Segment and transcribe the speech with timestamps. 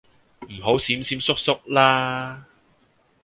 [0.49, 2.47] 唔好閃閃縮縮啦